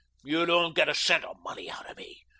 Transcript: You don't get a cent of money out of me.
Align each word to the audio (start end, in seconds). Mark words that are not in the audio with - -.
You 0.23 0.47
don't 0.47 0.73
get 0.75 0.89
a 0.89 0.95
cent 0.95 1.25
of 1.25 1.39
money 1.43 1.69
out 1.69 1.87
of 1.87 1.95
me. 1.95 2.25